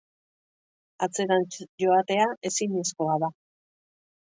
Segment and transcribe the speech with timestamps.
[1.07, 3.33] Atzerantz joatea ezinezkoa da.